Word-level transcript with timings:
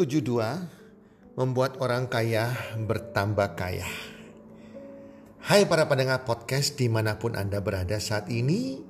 72 0.00 1.36
membuat 1.36 1.76
orang 1.84 2.08
kaya 2.08 2.48
bertambah 2.88 3.52
kaya. 3.52 3.84
Hai 5.44 5.68
para 5.68 5.92
pendengar 5.92 6.24
podcast 6.24 6.80
di 6.80 6.88
mana 6.88 7.20
pun 7.20 7.36
Anda 7.36 7.60
berada 7.60 8.00
saat 8.00 8.32
ini. 8.32 8.80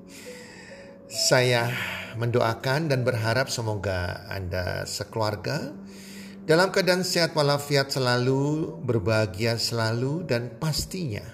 Saya 1.11 1.67
mendoakan 2.15 2.95
dan 2.95 3.03
berharap 3.03 3.51
semoga 3.51 4.23
Anda 4.31 4.87
sekeluarga 4.87 5.75
dalam 6.47 6.71
keadaan 6.71 7.03
sehat 7.03 7.35
walafiat 7.35 7.91
selalu, 7.91 8.79
berbahagia 8.79 9.59
selalu 9.59 10.23
dan 10.31 10.63
pastinya 10.63 11.27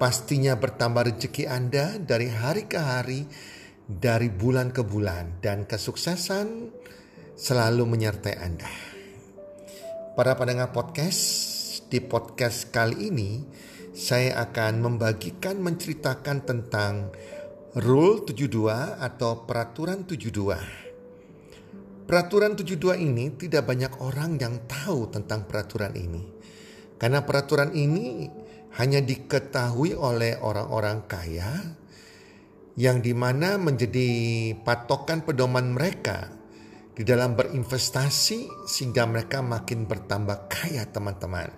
pastinya 0.00 0.56
bertambah 0.56 1.04
rezeki 1.12 1.44
Anda 1.44 2.00
dari 2.00 2.32
hari 2.32 2.64
ke 2.64 2.80
hari, 2.80 3.28
dari 3.84 4.32
bulan 4.32 4.72
ke 4.72 4.80
bulan 4.80 5.44
dan 5.44 5.68
kesuksesan 5.68 6.72
selalu 7.36 7.84
menyertai 7.84 8.36
Anda. 8.40 8.72
Para 10.16 10.32
pendengar 10.40 10.72
podcast, 10.72 11.20
di 11.92 12.00
podcast 12.00 12.72
kali 12.72 13.12
ini 13.12 13.44
saya 13.92 14.40
akan 14.48 14.80
membagikan 14.80 15.60
menceritakan 15.60 16.48
tentang 16.48 17.12
Rule 17.76 18.24
72 18.24 19.04
atau 19.04 19.44
Peraturan 19.44 20.08
72. 20.08 22.08
Peraturan 22.08 22.56
72 22.56 23.04
ini 23.04 23.28
tidak 23.36 23.68
banyak 23.68 23.92
orang 24.00 24.40
yang 24.40 24.64
tahu 24.64 25.12
tentang 25.12 25.44
peraturan 25.44 25.92
ini. 25.92 26.24
Karena 26.96 27.20
peraturan 27.20 27.76
ini 27.76 28.32
hanya 28.80 29.04
diketahui 29.04 29.92
oleh 29.92 30.40
orang-orang 30.40 31.04
kaya 31.04 31.52
yang 32.80 33.04
di 33.04 33.12
mana 33.12 33.60
menjadi 33.60 34.08
patokan 34.64 35.20
pedoman 35.20 35.76
mereka 35.76 36.35
di 36.96 37.04
dalam 37.04 37.36
berinvestasi 37.36 38.64
sehingga 38.64 39.04
mereka 39.04 39.44
makin 39.44 39.84
bertambah 39.84 40.48
kaya 40.48 40.88
teman-teman. 40.88 41.52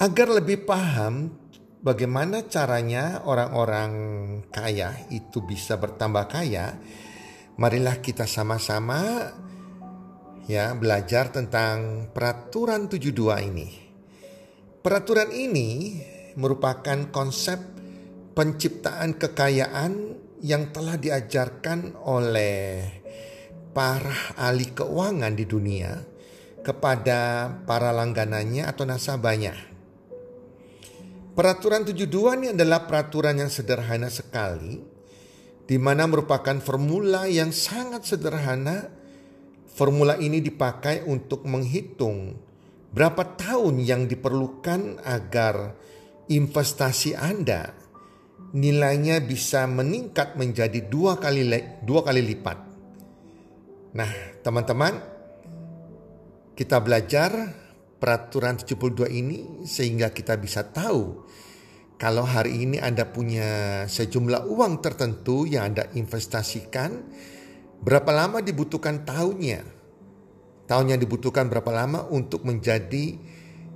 Agar 0.00 0.28
lebih 0.32 0.64
paham 0.64 1.36
bagaimana 1.84 2.48
caranya 2.48 3.20
orang-orang 3.28 3.92
kaya 4.48 4.96
itu 5.12 5.44
bisa 5.44 5.76
bertambah 5.76 6.24
kaya, 6.24 6.80
marilah 7.60 8.00
kita 8.00 8.24
sama-sama 8.24 9.28
ya 10.48 10.72
belajar 10.72 11.28
tentang 11.28 12.08
peraturan 12.08 12.88
72 12.88 13.12
ini. 13.44 13.68
Peraturan 14.80 15.28
ini 15.36 16.00
merupakan 16.40 17.12
konsep 17.12 17.60
penciptaan 18.32 19.20
kekayaan 19.20 19.92
yang 20.42 20.70
telah 20.70 20.94
diajarkan 20.94 21.98
oleh 22.06 22.86
para 23.74 24.34
ahli 24.38 24.70
keuangan 24.74 25.34
di 25.34 25.44
dunia 25.46 25.92
kepada 26.62 27.50
para 27.64 27.94
langganannya 27.94 28.66
atau 28.66 28.84
nasabahnya. 28.86 29.54
Peraturan 31.38 31.86
72 31.86 32.10
ini 32.42 32.46
adalah 32.50 32.82
peraturan 32.90 33.38
yang 33.38 33.46
sederhana 33.46 34.10
sekali 34.10 34.82
di 35.68 35.76
mana 35.78 36.10
merupakan 36.10 36.58
formula 36.58 37.30
yang 37.30 37.54
sangat 37.54 38.08
sederhana. 38.08 38.90
Formula 39.70 40.18
ini 40.18 40.42
dipakai 40.42 41.06
untuk 41.06 41.46
menghitung 41.46 42.34
berapa 42.90 43.38
tahun 43.38 43.78
yang 43.86 44.10
diperlukan 44.10 45.06
agar 45.06 45.78
investasi 46.26 47.14
Anda 47.14 47.70
nilainya 48.54 49.20
bisa 49.20 49.68
meningkat 49.68 50.38
menjadi 50.38 50.86
dua 50.88 51.20
kali 51.20 51.44
dua 51.84 52.00
kali 52.06 52.22
lipat 52.24 52.68
Nah, 53.98 54.10
teman-teman, 54.44 54.94
kita 56.52 56.76
belajar 56.84 57.56
peraturan 57.96 58.60
72 58.60 59.08
ini 59.08 59.64
sehingga 59.64 60.12
kita 60.12 60.36
bisa 60.36 60.62
tahu 60.68 61.24
kalau 61.98 62.22
hari 62.22 62.62
ini 62.68 62.78
Anda 62.78 63.10
punya 63.10 63.82
sejumlah 63.90 64.46
uang 64.46 64.84
tertentu 64.84 65.50
yang 65.50 65.74
Anda 65.74 65.90
investasikan, 65.98 67.10
berapa 67.82 68.14
lama 68.14 68.38
dibutuhkan 68.38 69.02
tahunnya? 69.02 69.80
Tahun 70.68 70.86
yang 70.92 71.00
dibutuhkan 71.00 71.50
berapa 71.50 71.72
lama 71.72 72.06
untuk 72.12 72.44
menjadi 72.44 73.18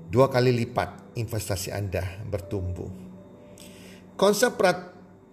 dua 0.07 0.31
kali 0.31 0.53
lipat 0.53 1.19
investasi 1.19 1.75
Anda 1.75 2.21
bertumbuh. 2.29 3.02
Konsep 4.15 4.61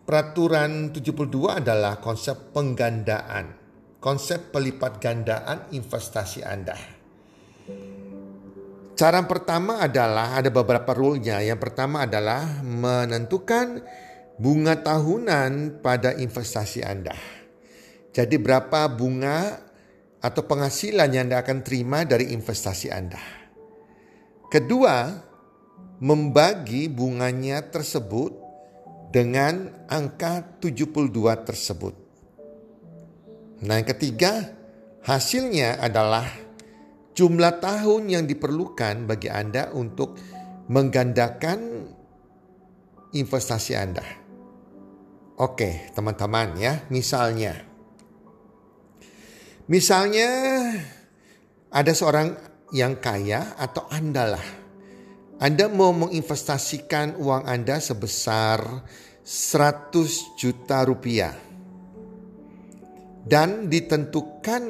peraturan 0.07 0.93
72 0.95 1.61
adalah 1.61 2.01
konsep 2.01 2.55
penggandaan 2.55 3.59
konsep 3.99 4.55
pelipat 4.55 4.97
gandaan 5.03 5.67
investasi 5.75 6.41
Anda. 6.41 6.75
Cara 8.95 9.23
pertama 9.23 9.79
adalah 9.79 10.35
ada 10.39 10.51
beberapa 10.51 10.91
rule-nya. 10.91 11.39
Yang 11.39 11.59
pertama 11.63 12.03
adalah 12.03 12.63
menentukan 12.63 13.83
bunga 14.35 14.75
tahunan 14.83 15.79
pada 15.79 16.15
investasi 16.15 16.83
Anda. 16.83 17.15
Jadi 18.11 18.35
berapa 18.35 18.91
bunga 18.91 19.67
atau 20.19 20.43
penghasilan 20.43 21.15
yang 21.15 21.31
Anda 21.31 21.39
akan 21.43 21.63
terima 21.63 22.03
dari 22.03 22.35
investasi 22.35 22.91
Anda. 22.91 23.23
Kedua, 24.51 25.15
membagi 26.03 26.91
bunganya 26.91 27.71
tersebut 27.71 28.48
dengan 29.09 29.85
angka 29.89 30.61
72 30.61 31.45
tersebut. 31.45 31.95
Nah, 33.65 33.75
yang 33.75 33.89
ketiga, 33.89 34.53
hasilnya 35.03 35.81
adalah 35.81 36.25
jumlah 37.17 37.59
tahun 37.59 38.07
yang 38.07 38.23
diperlukan 38.23 39.09
bagi 39.09 39.27
Anda 39.27 39.73
untuk 39.75 40.15
menggandakan 40.69 41.59
investasi 43.11 43.73
Anda. 43.75 44.05
Oke, 45.39 45.91
teman-teman 45.95 46.55
ya, 46.59 46.87
misalnya 46.93 47.69
Misalnya 49.69 50.29
ada 51.69 51.93
seorang 51.93 52.33
yang 52.73 52.97
kaya 52.97 53.53
atau 53.53 53.85
Anda 53.93 54.33
lah. 54.33 54.47
Anda 55.39 55.71
mau 55.71 55.95
menginvestasikan 55.95 57.15
uang 57.15 57.47
Anda 57.47 57.79
sebesar 57.79 58.83
100 59.23 60.35
juta 60.35 60.83
rupiah 60.83 61.31
dan 63.23 63.71
ditentukan 63.71 64.63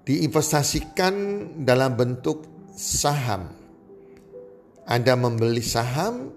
diinvestasikan 0.00 1.14
dalam 1.60 1.92
bentuk 1.92 2.72
saham. 2.72 3.52
Anda 4.88 5.12
membeli 5.12 5.60
saham 5.60 6.32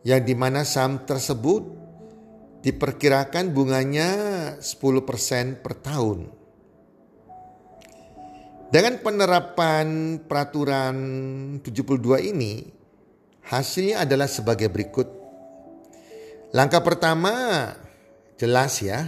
yang 0.00 0.24
di 0.24 0.32
mana 0.32 0.64
saham 0.64 1.04
tersebut 1.04 1.66
diperkirakan 2.64 3.52
bunganya 3.52 4.10
10% 4.64 5.60
per 5.60 5.74
tahun. 5.76 6.45
Dengan 8.66 8.98
penerapan 8.98 10.18
peraturan 10.26 10.96
72 11.62 12.18
ini, 12.18 12.66
hasilnya 13.46 14.02
adalah 14.02 14.26
sebagai 14.26 14.66
berikut. 14.66 15.06
Langkah 16.50 16.82
pertama 16.82 17.32
jelas 18.34 18.82
ya. 18.82 19.06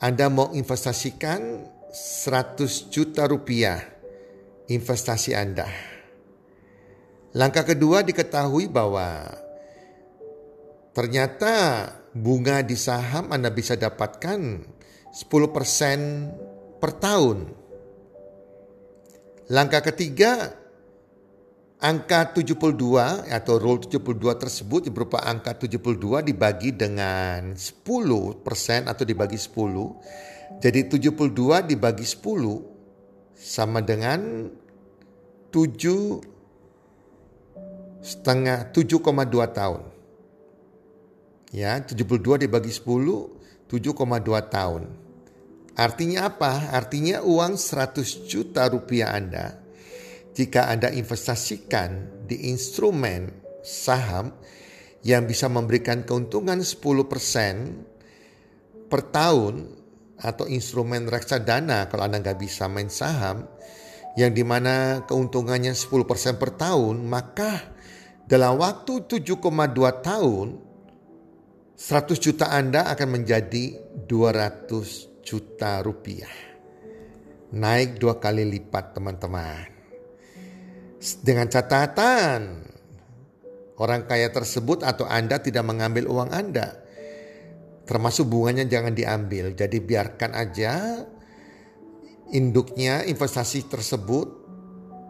Anda 0.00 0.28
mau 0.28 0.52
investasikan 0.52 1.64
100 1.92 2.92
juta 2.92 3.24
rupiah 3.24 3.80
investasi 4.68 5.36
Anda. 5.36 5.68
Langkah 7.34 7.66
kedua 7.66 8.00
diketahui 8.06 8.70
bahwa 8.70 9.26
ternyata 10.94 11.54
bunga 12.14 12.62
di 12.62 12.78
saham 12.78 13.34
Anda 13.34 13.50
bisa 13.50 13.74
dapatkan 13.74 14.40
10% 15.10 16.78
per 16.78 16.90
tahun. 16.96 17.63
Langkah 19.52 19.84
ketiga, 19.84 20.56
angka 21.76 22.32
72 22.32 23.28
atau 23.28 23.60
rule 23.60 23.84
72 23.84 24.40
tersebut 24.40 24.88
berupa 24.88 25.20
angka 25.20 25.52
72 25.52 26.24
dibagi 26.24 26.72
dengan 26.72 27.52
10% 27.52 28.40
atau 28.88 29.04
dibagi 29.04 29.36
10. 29.36 30.64
Jadi 30.64 30.80
72 30.88 31.60
dibagi 31.60 32.08
10 32.08 33.36
sama 33.36 33.84
dengan 33.84 34.48
7 35.52 36.24
setengah 38.00 38.72
7,2 38.72 39.44
tahun. 39.52 39.80
Ya, 41.52 41.76
72 41.84 42.48
dibagi 42.48 42.72
10, 42.72 43.28
7,2 43.68 44.40
tahun. 44.40 45.03
Artinya 45.74 46.30
apa? 46.30 46.70
Artinya 46.70 47.26
uang 47.26 47.58
100 47.58 48.30
juta 48.30 48.70
rupiah 48.70 49.10
Anda 49.10 49.64
jika 50.34 50.66
Anda 50.70 50.90
investasikan 50.90 52.26
di 52.26 52.50
instrumen 52.50 53.30
saham 53.62 54.34
yang 55.06 55.30
bisa 55.30 55.46
memberikan 55.46 56.02
keuntungan 56.02 56.58
10% 56.58 58.90
per 58.90 59.02
tahun 59.14 59.54
atau 60.18 60.50
instrumen 60.50 61.06
reksadana 61.06 61.86
kalau 61.90 62.02
Anda 62.06 62.18
nggak 62.18 62.38
bisa 62.38 62.66
main 62.66 62.90
saham 62.90 63.46
yang 64.18 64.34
di 64.34 64.42
mana 64.46 65.06
keuntungannya 65.06 65.74
10% 65.74 66.38
per 66.38 66.50
tahun 66.54 67.06
maka 67.06 67.74
dalam 68.26 68.58
waktu 68.58 69.06
7,2 69.06 69.38
tahun 70.02 70.58
100 71.74 72.22
juta 72.22 72.54
Anda 72.54 72.86
akan 72.90 73.22
menjadi 73.22 73.78
200 74.06 75.13
juta 75.24 75.80
rupiah. 75.80 76.30
Naik 77.54 77.98
dua 77.98 78.20
kali 78.20 78.44
lipat 78.44 78.94
teman-teman. 78.94 79.72
Dengan 81.24 81.48
catatan 81.48 82.64
orang 83.80 84.04
kaya 84.04 84.30
tersebut 84.30 84.84
atau 84.84 85.08
Anda 85.08 85.40
tidak 85.40 85.64
mengambil 85.64 86.06
uang 86.06 86.30
Anda. 86.30 86.76
Termasuk 87.84 88.28
bunganya 88.28 88.64
jangan 88.64 88.96
diambil. 88.96 89.52
Jadi 89.52 89.80
biarkan 89.80 90.32
aja 90.32 91.04
induknya 92.32 93.04
investasi 93.04 93.68
tersebut 93.68 94.28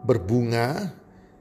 berbunga 0.02 0.92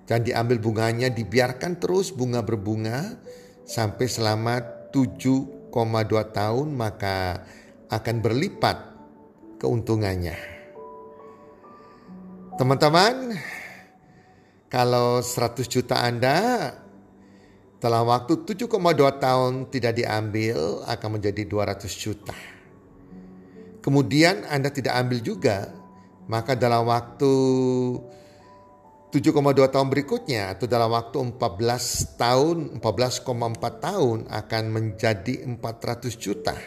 dan 0.06 0.24
diambil 0.24 0.60
bunganya 0.60 1.10
dibiarkan 1.10 1.80
terus 1.80 2.14
bunga 2.14 2.44
berbunga 2.44 3.18
sampai 3.64 4.06
selama 4.08 4.60
7,2 4.92 5.74
tahun 6.36 6.68
maka 6.76 7.44
akan 7.94 8.16
berlipat 8.20 8.78
keuntungannya. 9.62 10.36
Teman-teman, 12.54 13.34
kalau 14.70 15.22
100 15.22 15.66
juta 15.70 16.02
Anda 16.02 16.70
dalam 17.78 18.08
waktu 18.08 18.46
7,2 18.46 18.70
tahun 19.20 19.70
tidak 19.70 19.94
diambil 19.98 20.82
akan 20.88 21.10
menjadi 21.20 21.44
200 21.46 21.94
juta. 21.94 22.36
Kemudian 23.84 24.48
Anda 24.48 24.72
tidak 24.72 24.96
ambil 24.96 25.20
juga, 25.20 25.68
maka 26.32 26.56
dalam 26.56 26.88
waktu 26.88 27.34
7,2 29.14 29.70
tahun 29.70 29.88
berikutnya 29.94 30.58
atau 30.58 30.66
dalam 30.66 30.90
waktu 30.90 31.22
14 31.38 32.18
tahun, 32.18 32.82
14,4 32.82 33.84
tahun 33.84 34.18
akan 34.26 34.64
menjadi 34.74 35.46
400 35.46 36.18
juta. 36.18 36.58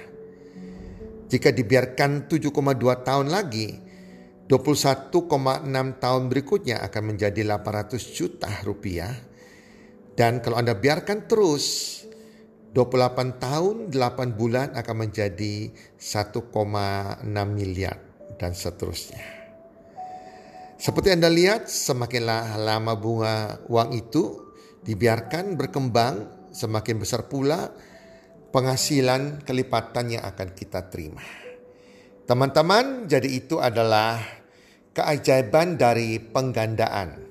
Jika 1.26 1.50
dibiarkan 1.50 2.30
7,2 2.30 2.54
tahun 3.02 3.28
lagi, 3.34 3.68
21,6 4.46 5.10
tahun 5.98 6.22
berikutnya 6.30 6.86
akan 6.86 7.02
menjadi 7.02 7.42
800 7.42 7.98
juta 8.14 8.50
rupiah. 8.62 9.10
Dan 10.14 10.38
kalau 10.38 10.62
Anda 10.62 10.78
biarkan 10.78 11.26
terus, 11.26 11.98
28 12.70 13.42
tahun 13.42 13.76
8 13.90 14.38
bulan 14.38 14.78
akan 14.78 14.96
menjadi 15.08 15.74
1,6 15.98 17.26
miliar 17.50 17.98
dan 18.38 18.54
seterusnya. 18.54 19.24
Seperti 20.76 21.10
Anda 21.10 21.32
lihat, 21.32 21.66
semakinlah 21.66 22.60
lama 22.60 22.94
bunga 22.94 23.64
uang 23.66 23.96
itu 23.96 24.52
dibiarkan 24.84 25.58
berkembang, 25.58 26.48
semakin 26.54 26.96
besar 27.02 27.26
pula 27.26 27.72
penghasilan 28.50 29.42
kelipatan 29.42 30.18
yang 30.18 30.24
akan 30.24 30.54
kita 30.54 30.86
terima. 30.90 31.22
Teman-teman, 32.26 33.06
jadi 33.06 33.28
itu 33.30 33.62
adalah 33.62 34.18
keajaiban 34.90 35.78
dari 35.78 36.18
penggandaan. 36.18 37.22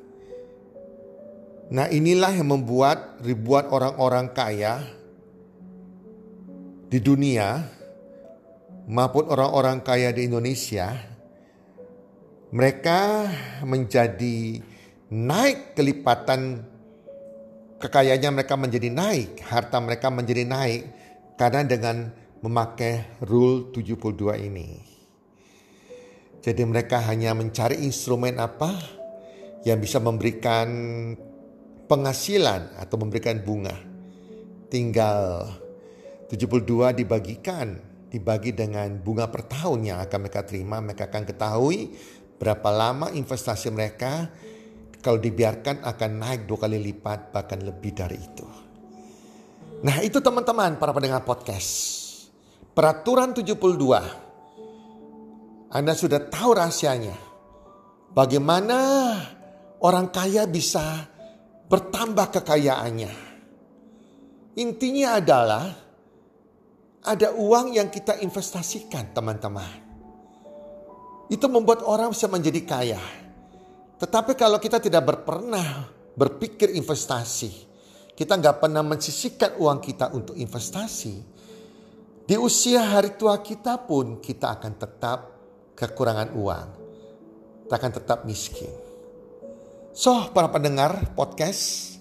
Nah, 1.75 1.89
inilah 1.89 2.31
yang 2.31 2.53
membuat 2.53 3.19
ribuan 3.25 3.67
orang-orang 3.67 4.31
kaya 4.31 4.85
di 6.87 7.01
dunia 7.01 7.65
maupun 8.85 9.25
orang-orang 9.27 9.81
kaya 9.81 10.13
di 10.13 10.29
Indonesia 10.29 10.93
mereka 12.53 13.27
menjadi 13.65 14.61
naik 15.11 15.73
kelipatan 15.75 16.63
kekayaannya 17.83 18.31
mereka 18.31 18.55
menjadi 18.55 18.89
naik, 18.93 19.43
harta 19.43 19.81
mereka 19.83 20.07
menjadi 20.07 20.47
naik 20.47 20.94
karena 21.35 21.63
dengan 21.63 22.11
memakai 22.41 23.21
rule 23.23 23.71
72 23.71 24.47
ini. 24.47 24.67
Jadi 26.43 26.61
mereka 26.63 27.01
hanya 27.09 27.33
mencari 27.33 27.81
instrumen 27.81 28.37
apa 28.37 28.75
yang 29.65 29.81
bisa 29.81 29.97
memberikan 29.97 30.67
penghasilan 31.89 32.77
atau 32.77 32.95
memberikan 33.01 33.41
bunga. 33.41 33.73
Tinggal 34.69 35.49
72 36.29 37.01
dibagikan, 37.01 37.77
dibagi 38.09 38.53
dengan 38.53 39.01
bunga 39.01 39.29
per 39.29 39.49
tahun 39.49 39.79
yang 39.89 39.97
akan 40.05 40.19
mereka 40.21 40.45
terima, 40.45 40.77
mereka 40.81 41.09
akan 41.09 41.23
ketahui 41.25 41.93
Berapa 42.35 42.67
lama 42.67 43.07
investasi 43.15 43.71
mereka 43.71 44.27
kalau 44.99 45.23
dibiarkan 45.23 45.87
akan 45.87 46.11
naik 46.19 46.41
dua 46.43 46.67
kali 46.67 46.83
lipat 46.83 47.31
bahkan 47.31 47.63
lebih 47.63 47.95
dari 47.95 48.19
itu. 48.19 48.64
Nah 49.83 49.99
itu 49.99 50.23
teman-teman 50.23 50.79
para 50.79 50.95
pendengar 50.95 51.27
podcast. 51.27 51.99
Peraturan 52.71 53.35
72. 53.35 54.23
Anda 55.75 55.91
sudah 55.91 56.23
tahu 56.31 56.55
rahasianya. 56.55 57.19
Bagaimana 58.15 58.79
orang 59.83 60.07
kaya 60.07 60.47
bisa 60.47 61.03
bertambah 61.67 62.31
kekayaannya. 62.39 63.11
Intinya 64.55 65.19
adalah 65.19 65.67
ada 67.03 67.35
uang 67.35 67.75
yang 67.75 67.91
kita 67.91 68.23
investasikan 68.23 69.11
teman-teman. 69.11 69.83
Itu 71.27 71.51
membuat 71.51 71.83
orang 71.83 72.15
bisa 72.15 72.31
menjadi 72.31 72.61
kaya. 72.63 73.03
Tetapi 73.99 74.39
kalau 74.39 74.63
kita 74.63 74.79
tidak 74.79 75.03
berpernah 75.03 75.91
berpikir 76.15 76.71
investasi, 76.71 77.74
kita 78.15 78.39
nggak 78.39 78.63
pernah 78.63 78.81
mensisihkan 78.81 79.59
uang 79.59 79.79
kita 79.83 80.15
untuk 80.15 80.39
investasi, 80.39 81.15
di 82.25 82.35
usia 82.39 82.81
hari 82.81 83.13
tua 83.19 83.43
kita 83.43 83.85
pun 83.85 84.23
kita 84.23 84.57
akan 84.57 84.73
tetap 84.79 85.19
kekurangan 85.75 86.33
uang. 86.33 86.67
Kita 87.67 87.73
akan 87.75 87.91
tetap 87.91 88.19
miskin. 88.23 88.71
So, 89.93 90.31
para 90.31 90.49
pendengar 90.49 91.13
podcast, 91.13 91.95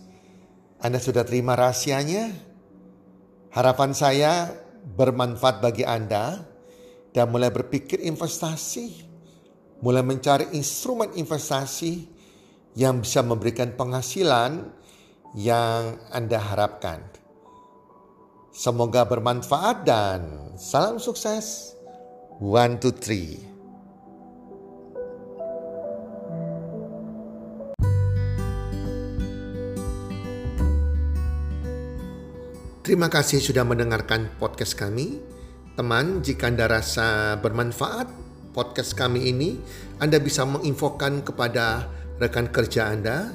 Anda 0.80 1.02
sudah 1.02 1.26
terima 1.26 1.59
rahasianya? 1.59 2.30
Harapan 3.52 3.90
saya 3.92 4.50
bermanfaat 4.85 5.62
bagi 5.62 5.85
Anda 5.85 6.42
dan 7.14 7.30
mulai 7.30 7.54
berpikir 7.54 8.02
investasi 8.02 9.14
mulai 9.85 10.00
mencari 10.00 10.56
instrumen 10.56 11.12
investasi 11.12 12.09
yang 12.80 13.04
bisa 13.04 13.21
memberikan 13.21 13.76
penghasilan 13.76 14.73
yang 15.34 15.98
Anda 16.14 16.38
harapkan. 16.38 17.02
Semoga 18.54 19.02
bermanfaat 19.02 19.82
dan 19.82 20.54
salam 20.54 21.02
sukses. 21.02 21.74
One, 22.38 22.78
two, 22.78 22.94
three. 22.94 23.42
Terima 32.84 33.10
kasih 33.10 33.42
sudah 33.42 33.66
mendengarkan 33.66 34.30
podcast 34.38 34.78
kami. 34.78 35.18
Teman, 35.74 36.22
jika 36.22 36.46
Anda 36.46 36.70
rasa 36.70 37.34
bermanfaat 37.42 38.06
podcast 38.54 38.94
kami 38.94 39.34
ini, 39.34 39.58
Anda 39.98 40.22
bisa 40.22 40.46
menginfokan 40.46 41.26
kepada 41.26 41.90
rekan 42.22 42.46
kerja 42.54 42.94
Anda, 42.94 43.34